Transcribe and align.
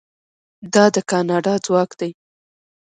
دا 0.73 0.85
د 0.95 0.97
کاناډا 1.09 1.53
ځواک 1.65 1.89
دی. 1.99 2.11